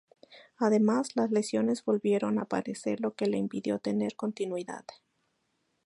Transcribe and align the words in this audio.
Además, 0.57 1.15
las 1.15 1.29
lesiones 1.29 1.85
volvieron 1.85 2.39
a 2.39 2.41
aparecer, 2.41 2.99
lo 3.01 3.13
que 3.13 3.27
le 3.27 3.37
impidió 3.37 3.77
tener 3.77 4.15
continuidad. 4.15 4.83